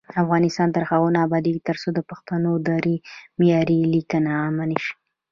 افغانستان 0.23 0.69
تر 0.75 0.83
هغو 0.89 1.07
نه 1.15 1.19
ابادیږي، 1.27 1.61
ترڅو 1.69 1.89
د 1.93 1.99
پښتو 2.09 2.33
او 2.51 2.55
دري 2.67 2.95
معیاري 3.39 3.79
لیکنه 3.95 4.29
عامه 4.41 4.65
نشي. 4.71 4.93